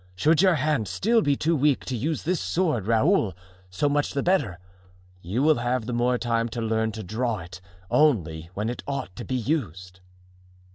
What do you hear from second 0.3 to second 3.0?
your hand still be too weak to use this sword,